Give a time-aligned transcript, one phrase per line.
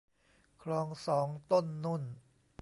[0.63, 2.03] คลองสองต้นนุ่น